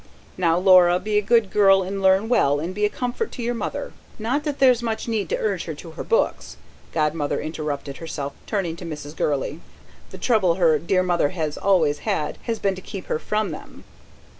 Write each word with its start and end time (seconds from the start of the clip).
"Now, 0.35 0.57
Laura. 0.57 0.97
Be 0.97 1.19
a 1.19 1.21
good 1.21 1.51
girl 1.51 1.83
and 1.83 2.01
learn 2.01 2.27
well, 2.27 2.59
and 2.59 2.73
be 2.73 2.85
a 2.85 2.89
comfort 2.89 3.31
to 3.33 3.43
your 3.43 3.53
mother. 3.53 3.93
Not 4.17 4.45
that 4.45 4.57
there's 4.57 4.81
much 4.81 5.07
need 5.07 5.29
to 5.29 5.37
urge 5.37 5.65
her 5.65 5.75
to 5.75 5.91
her 5.91 6.03
books," 6.03 6.57
Godmother 6.91 7.39
interrupted 7.39 7.97
herself, 7.97 8.33
turning 8.47 8.75
to 8.77 8.85
Mrs. 8.85 9.15
Gurley. 9.15 9.61
"The 10.09 10.17
trouble 10.17 10.55
her 10.55 10.79
dear 10.79 11.03
mother 11.03 11.29
has 11.29 11.55
always 11.55 11.99
had 11.99 12.39
has 12.45 12.57
been 12.57 12.73
to 12.73 12.81
keep 12.81 13.05
her 13.05 13.19
from 13.19 13.51
them." 13.51 13.83